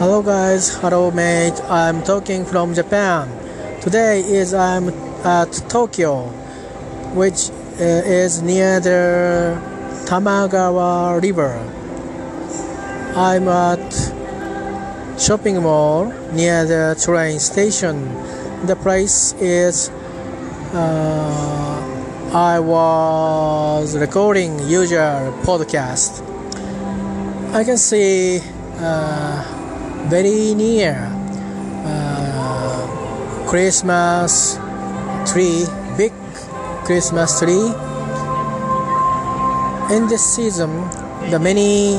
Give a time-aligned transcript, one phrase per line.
[0.00, 1.60] Hello guys, hello mate.
[1.68, 3.28] I'm talking from Japan.
[3.82, 4.88] Today is I'm
[5.26, 6.22] at Tokyo,
[7.12, 9.60] which uh, is near the
[10.08, 11.52] Tamagawa River.
[13.14, 18.08] I'm at shopping mall near the train station.
[18.64, 19.90] The place is
[20.72, 26.24] uh, I was recording usual podcast.
[27.52, 28.40] I can see
[28.78, 29.59] uh,
[30.08, 30.96] very near
[31.84, 34.58] uh, Christmas
[35.26, 36.12] tree, big
[36.84, 37.72] Christmas tree.
[39.94, 40.70] In this season,
[41.30, 41.98] the many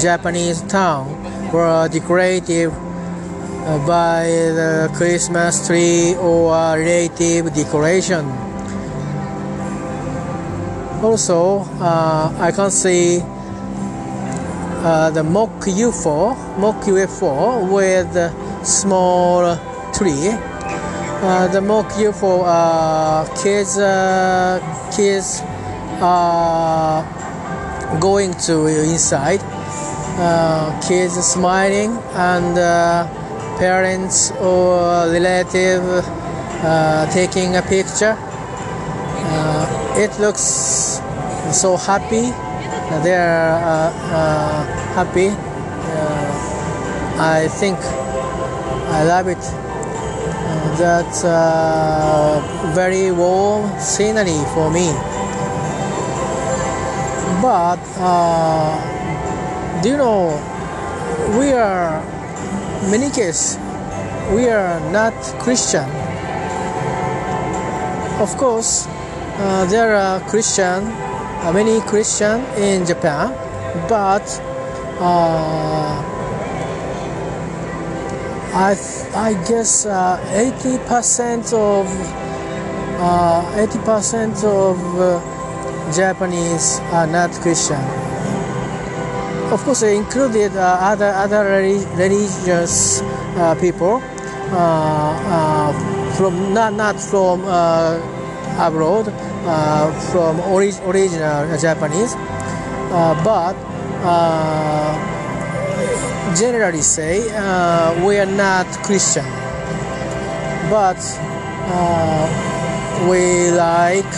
[0.00, 1.08] Japanese town
[1.52, 8.24] were decorated uh, by the Christmas tree or relative decoration.
[11.02, 13.20] Also, uh, I can see
[14.84, 18.12] uh, the mock UFO, mock UFO with
[18.66, 19.56] small
[19.94, 20.28] tree.
[20.28, 24.60] Uh, the mock UFO uh, kids uh,
[24.94, 25.40] kids
[26.02, 27.00] are
[27.98, 29.40] going to inside.
[30.20, 32.54] Uh, kids smiling and
[33.58, 36.04] parents or relative
[37.10, 38.16] taking a picture.
[39.96, 41.00] it looks
[41.52, 42.32] so happy
[43.02, 45.28] they are uh, uh, happy.
[45.28, 46.30] Uh,
[47.18, 49.44] I think I love it.
[50.78, 51.22] that's
[52.74, 54.88] very warm scenery for me.
[57.40, 57.82] But
[59.82, 60.34] do you know
[61.38, 62.02] we are
[62.90, 63.58] many cases
[64.32, 65.84] we are not Christian.
[68.20, 68.86] Of course,
[69.36, 71.03] uh, there are Christian uh,
[71.52, 73.34] many Christian in Japan,
[73.88, 74.24] but
[75.00, 76.00] uh,
[78.54, 78.76] I
[79.14, 81.86] I guess uh, eighty percent of
[82.98, 85.20] uh, eighty percent of uh,
[85.92, 87.82] Japanese are not Christian.
[89.52, 91.44] Of course, I included uh, other other
[91.98, 93.02] religious
[93.60, 94.00] people
[96.16, 97.42] from not not from
[98.58, 99.23] abroad uh,
[100.10, 103.56] from ori- original Japanese, uh, but
[104.04, 104.94] uh,
[106.36, 107.20] generally say
[108.06, 109.26] we are not Christian,
[110.70, 110.98] but
[113.08, 114.12] we like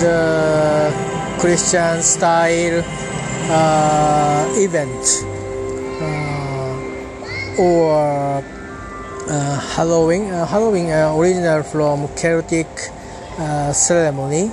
[0.00, 0.92] the
[1.38, 2.82] Christian style
[4.56, 5.24] event
[7.58, 8.42] or
[9.28, 10.30] uh, Halloween.
[10.30, 12.93] Uh, Halloween uh, original from Celtic uh,
[13.72, 14.50] ceremony.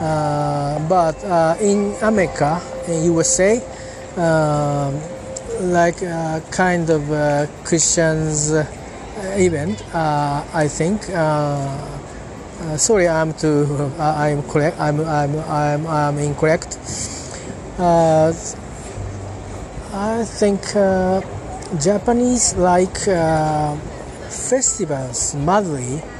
[0.00, 3.60] Uh, but uh, in America, in USA,
[4.16, 4.98] um,
[5.70, 6.00] like
[6.50, 7.04] kind of
[7.64, 8.52] Christians
[9.36, 11.02] event, I think.
[12.60, 13.30] Uh, sorry, I'm.
[13.42, 14.78] Uh, I'm correct.
[14.78, 16.76] I'm I'm I'm, I'm incorrect.
[17.78, 18.32] Uh,
[19.94, 20.60] I think
[21.80, 22.98] Japanese like
[24.28, 26.19] festivals madly uh,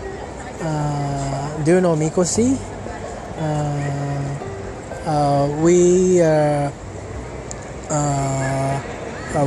[0.61, 2.57] do you know Mikoshi?
[3.39, 6.21] Uh, uh, we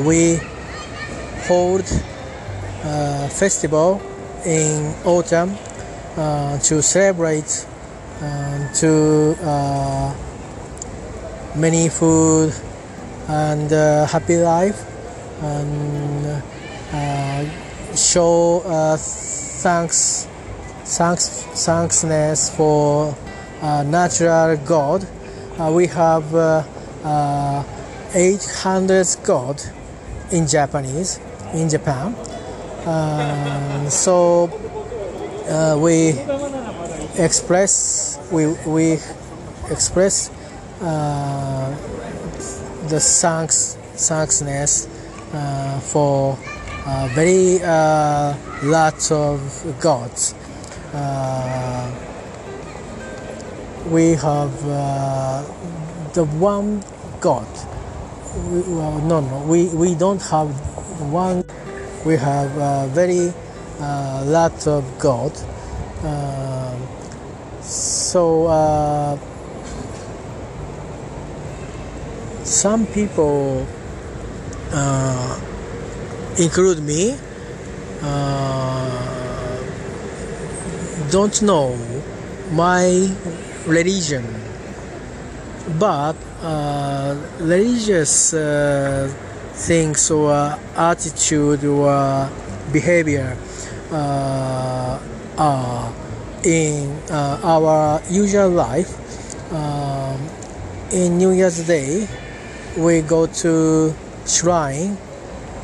[0.06, 0.40] we
[1.48, 1.86] hold
[2.84, 4.02] a festival
[4.46, 5.56] in autumn
[6.62, 7.66] to celebrate
[8.74, 9.36] to
[11.56, 12.54] many food
[13.28, 14.84] and uh, happy life
[15.42, 16.44] and
[16.92, 20.28] uh, show uh, thanks
[20.86, 23.16] thanks, thanksness for
[23.62, 25.08] uh, natural God.
[25.58, 26.64] Uh, we have uh,
[27.04, 27.64] uh
[28.14, 29.62] 800 God
[30.32, 31.20] in Japanese
[31.54, 32.16] in Japan.
[33.90, 34.50] So
[35.50, 36.20] uh, we
[37.18, 39.00] express we we
[39.70, 40.30] express
[40.82, 41.70] uh,
[42.88, 44.88] the thanks thanksness
[45.92, 46.38] for
[47.16, 47.60] very
[48.64, 49.40] lots of
[49.80, 50.36] gods.
[50.94, 51.92] Uh,
[53.90, 55.44] we have uh,
[56.14, 56.84] the one
[57.20, 57.48] God.
[58.52, 60.50] We, well, no, no, we, we don't have
[61.12, 61.44] one.
[62.06, 63.34] We have a very
[63.80, 65.32] uh, lot of God.
[66.04, 66.78] Uh,
[67.62, 69.18] so uh,
[72.44, 73.66] some people
[74.72, 75.40] uh,
[76.38, 77.18] include me
[81.10, 81.76] don't know
[82.52, 83.10] my
[83.66, 84.26] religion,
[85.80, 89.12] but uh, religious uh,
[89.54, 92.30] things or attitude or
[92.72, 93.38] behavior
[93.92, 95.00] uh,
[95.38, 95.94] are
[96.44, 98.92] in uh, our usual life.
[99.54, 100.20] Um,
[100.92, 102.08] in New Year's Day,
[102.78, 103.94] we go to
[104.26, 104.98] shrine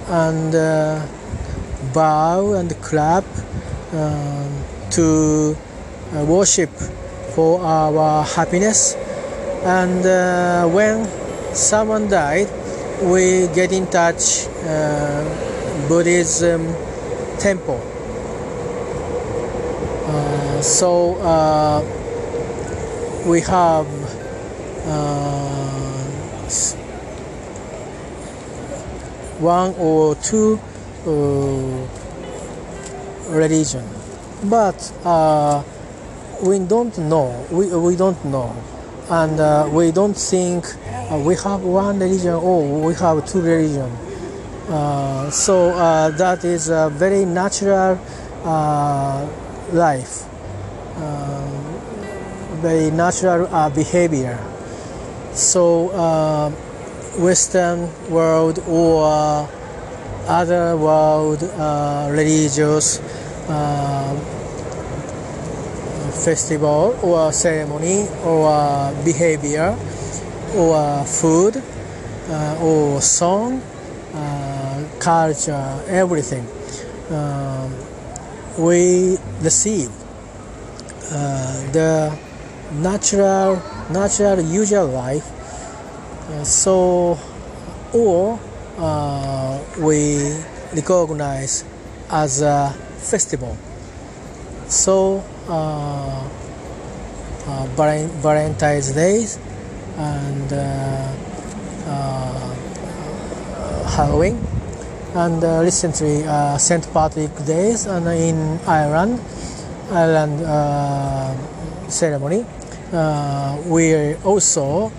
[0.08, 1.06] and uh,
[1.94, 3.26] bow and clap
[3.94, 5.56] um, to
[6.14, 6.70] uh, worship
[7.36, 8.96] for our happiness.
[9.64, 11.06] And uh, when
[11.54, 12.48] someone died,
[13.02, 15.24] we get in touch uh,
[15.88, 16.74] Buddhism
[17.40, 17.80] temple.
[20.06, 21.82] Uh, so uh,
[23.26, 23.88] we have
[24.86, 25.50] uh,
[29.40, 30.60] one or two
[33.30, 33.86] religion,
[34.44, 35.64] but uh,
[36.44, 37.46] we don't know.
[37.52, 38.56] We, we don't know,
[39.10, 40.66] and uh, we don't think
[41.12, 43.92] uh, we have one religion or we have two religion.
[44.70, 48.00] Uh, so uh, that is a very natural
[49.74, 50.24] life,
[50.98, 54.38] um, very natural behavior.
[55.34, 56.54] So
[57.18, 59.50] Western world or
[60.28, 61.42] other world
[62.12, 63.02] religious
[66.20, 69.78] festival or ceremony or behavior
[70.56, 71.62] or food
[72.30, 73.62] uh, or song,
[74.14, 76.46] uh, culture, everything.
[77.10, 77.74] Um,
[78.58, 79.90] we receive
[81.12, 82.18] uh, the
[82.74, 85.26] natural, natural usual life.
[86.30, 87.18] Uh, so,
[87.94, 88.40] or
[88.78, 90.38] uh, we
[90.76, 91.64] recognize
[92.12, 93.58] as a festival.
[94.68, 96.30] So, uh,
[97.50, 97.66] uh,
[98.22, 99.26] Valentine's Day
[99.98, 101.12] and uh,
[101.88, 102.54] uh,
[103.90, 104.38] Halloween,
[105.16, 106.22] and uh, recently
[106.60, 106.86] St.
[106.94, 109.20] Patrick Days and in Ireland,
[109.90, 110.38] Ireland
[111.90, 112.46] ceremony.
[113.66, 114.92] we also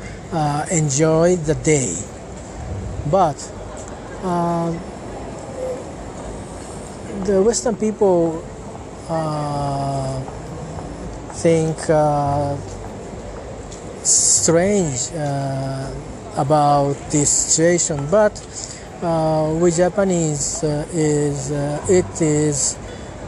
[0.73, 1.95] enjoy the day,
[3.11, 3.39] but
[7.25, 8.43] the Western people
[9.09, 10.21] uh,
[11.35, 12.57] think uh,
[14.03, 15.91] strange uh,
[16.37, 18.33] about this situation, but
[19.03, 22.77] uh, with Japanese uh, is uh, it is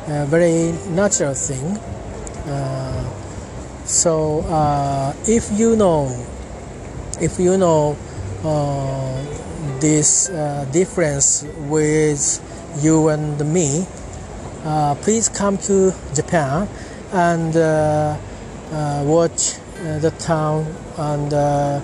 [0.09, 1.79] a very natural thing.
[3.85, 4.45] so
[5.27, 6.09] if you know,
[7.21, 7.97] if you know
[9.81, 10.29] this
[10.73, 12.41] difference with
[12.81, 13.87] you and me,
[14.65, 16.69] uh, please come to Japan
[17.13, 18.17] and uh,
[18.73, 20.67] uh, watch the town
[20.97, 21.83] and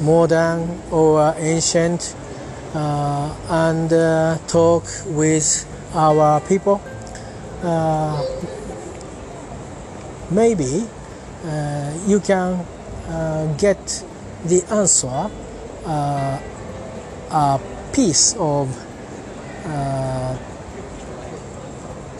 [0.00, 2.16] modern or ancient
[2.74, 3.90] and
[4.48, 6.80] talk with our people.
[10.30, 10.86] maybe
[12.06, 12.64] you can
[13.58, 14.04] get
[14.44, 15.30] the answer
[17.30, 17.60] a
[17.92, 18.85] piece of uh,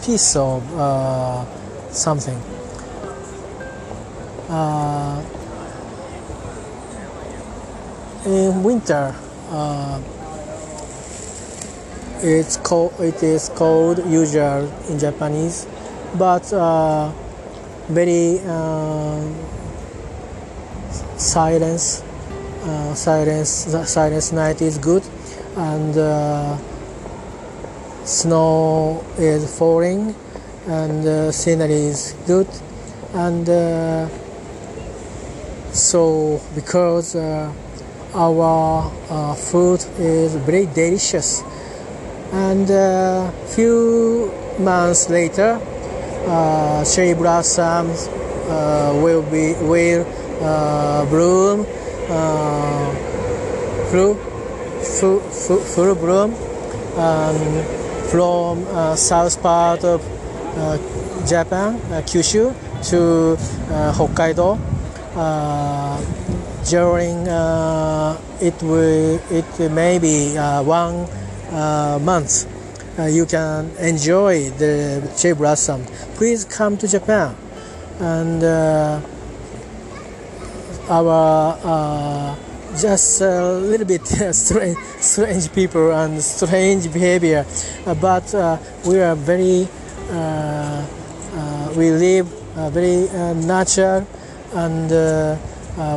[0.07, 1.43] piece of uh,
[1.91, 2.41] something.
[4.49, 5.21] Uh,
[8.25, 9.13] in winter,
[9.49, 9.99] uh,
[12.23, 15.67] it's called it is called usual in Japanese,
[16.15, 17.11] but uh,
[17.89, 19.21] very uh,
[21.17, 22.01] silence,
[22.95, 23.49] silence,
[23.85, 25.03] silence night is good,
[25.57, 25.97] and
[28.07, 30.15] snow is falling
[30.65, 32.47] and the scenery is good
[33.13, 34.07] and uh,
[35.73, 37.51] so because uh,
[38.15, 41.43] our uh, food is very delicious
[42.31, 45.59] and a uh, few months later
[46.27, 50.05] uh, cherry blossoms uh, will be will
[51.11, 51.65] bloom
[53.91, 56.33] full, full, full, full bloom
[56.97, 57.76] and
[58.09, 60.01] from uh, south part of
[60.57, 60.77] uh,
[61.27, 62.53] Japan, uh, Kyushu,
[62.89, 63.33] to
[63.73, 64.59] uh, Hokkaido.
[65.15, 65.99] Uh,
[66.69, 71.07] during uh, it will it may be one
[72.03, 72.45] month.
[73.09, 75.85] you can enjoy the cherry blossom.
[76.15, 77.35] Please come to Japan,
[77.99, 78.43] and
[80.89, 82.37] our
[82.75, 87.45] just a little bit strange, strange people and strange behavior,
[87.85, 89.67] uh, but uh, we are very
[90.11, 90.85] uh,
[91.75, 92.27] we live
[92.73, 93.07] very
[93.45, 94.07] natural
[94.53, 94.89] and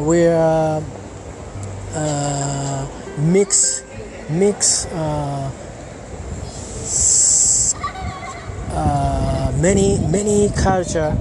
[0.07, 0.83] we are
[3.19, 3.83] mix
[4.31, 5.51] mix uh,
[8.73, 11.17] uh, many many culture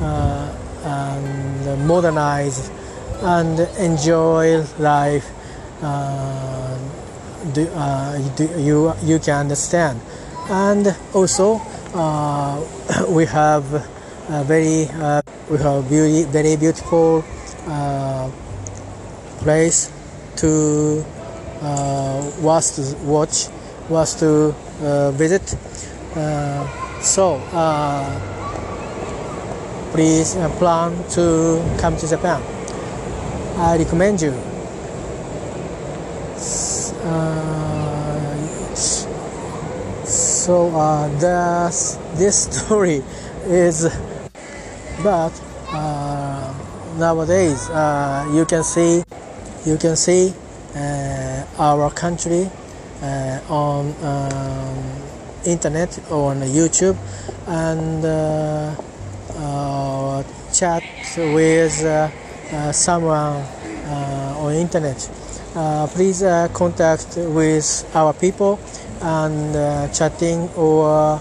[0.00, 2.70] uh, and modernize
[3.22, 5.30] and enjoy life.
[5.82, 6.78] Uh,
[7.52, 10.00] do, uh, do, you you can understand,
[10.48, 11.60] and also
[13.08, 13.64] we have
[14.30, 14.86] a very
[15.50, 17.24] we have beauty, very beautiful
[19.42, 19.90] place
[20.36, 21.04] to
[21.62, 23.48] uh, was to watch,
[23.88, 25.54] was to uh, visit.
[26.16, 26.66] Uh,
[27.00, 27.38] so
[29.92, 32.61] please plan to come to Japan.
[33.56, 34.34] I recommend you.
[40.42, 43.02] so uh, this this story
[43.46, 43.86] is
[45.02, 45.32] but
[45.70, 46.52] uh,
[46.98, 49.04] nowadays uh, you can see
[49.64, 50.34] you can see
[50.74, 52.50] uh, our country
[53.02, 54.76] uh, on um,
[55.46, 56.96] internet on YouTube
[57.46, 58.74] and uh,
[60.52, 60.82] chat
[61.16, 61.82] with
[62.72, 63.44] someone
[64.42, 64.98] on internet.
[65.94, 68.58] please contact with our people
[69.00, 69.54] and
[69.94, 71.20] chatting or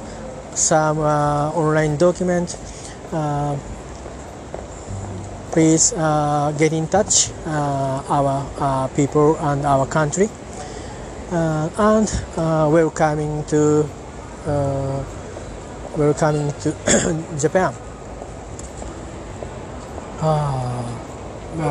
[0.53, 2.55] some online document
[5.51, 10.29] please uh, get in touch uh, our uh, people and our country
[11.31, 12.07] uh, and
[12.37, 13.83] uh, welcoming to
[14.47, 15.03] uh,
[15.97, 16.71] welcoming to
[17.39, 17.73] Japan.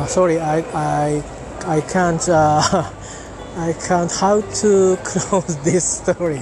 [0.05, 1.23] Sorry, I I
[1.65, 2.61] I can't uh,
[3.57, 6.41] I can't how to close this story.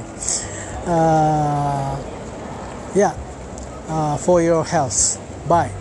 [0.85, 1.95] Uh,
[2.95, 3.15] yeah,
[3.87, 5.17] uh, for your health.
[5.47, 5.71] Bye.